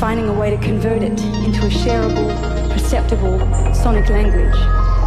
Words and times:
finding 0.00 0.30
a 0.30 0.32
way 0.32 0.48
to 0.48 0.56
convert 0.56 1.02
it 1.02 1.20
into 1.44 1.66
a 1.66 1.68
shareable, 1.68 2.72
perceptible 2.72 3.38
sonic 3.74 4.08
language 4.08 4.54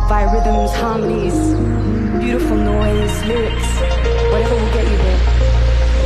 via 0.08 0.32
rhythms, 0.32 0.72
harmonies, 0.72 1.34
beautiful 2.24 2.56
noise, 2.56 3.26
lyrics, 3.26 3.80
whatever 4.32 4.54
will 4.54 4.72
get 4.72 4.84
you 4.84 4.98
there. 4.98 5.20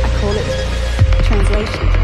I 0.04 0.18
call 0.18 0.32
it 0.32 1.24
translation. 1.26 1.97